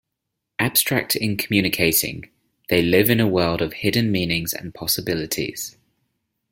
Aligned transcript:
Abstract 0.57 1.15
in 1.15 1.37
communicating, 1.37 2.27
they 2.69 2.81
live 2.81 3.07
in 3.11 3.19
a 3.19 3.27
world 3.27 3.61
of 3.61 3.73
hidden 3.73 4.11
meanings 4.11 4.51
and 4.51 4.73
possibilities. 4.73 5.77